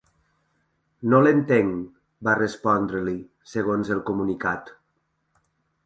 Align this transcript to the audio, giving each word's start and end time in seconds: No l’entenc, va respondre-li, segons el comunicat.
No 1.11 1.19
l’entenc, 1.25 1.75
va 2.29 2.35
respondre-li, 2.39 3.17
segons 3.55 3.93
el 3.97 4.05
comunicat. 4.11 4.77